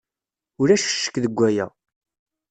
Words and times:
Ulac 0.61 0.83
ccek 0.89 1.15
deg 1.23 1.33
waya. 1.37 1.67